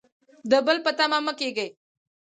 [0.51, 1.69] د بل په تمه مه کیږئ